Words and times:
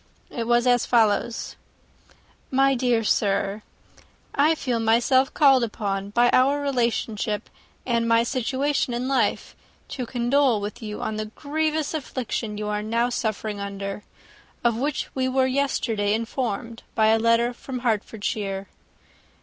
It 0.31 0.47
was 0.47 0.65
as 0.65 0.83
follows: 0.83 1.55
/* 2.07 2.15
"My 2.59 2.73
dear 2.73 3.03
Sir, 3.03 3.61
*/ 3.97 4.33
"I 4.33 4.55
feel 4.55 4.79
myself 4.79 5.31
called 5.31 5.63
upon, 5.63 6.09
by 6.09 6.29
our 6.33 6.59
relationship, 6.59 7.51
and 7.85 8.07
my 8.09 8.23
situation 8.23 8.95
in 8.95 9.07
life, 9.07 9.55
to 9.89 10.07
condole 10.07 10.59
with 10.59 10.81
you 10.81 11.03
on 11.03 11.17
the 11.17 11.25
grievous 11.25 11.93
affliction 11.93 12.57
you 12.57 12.67
are 12.67 12.81
now 12.81 13.09
suffering 13.09 13.59
under, 13.59 14.01
of 14.63 14.75
which 14.75 15.07
we 15.13 15.27
were 15.27 15.45
yesterday 15.45 16.15
informed 16.15 16.81
by 16.95 17.09
a 17.09 17.19
letter 17.19 17.53
from 17.53 17.81
Hertfordshire. 17.81 18.69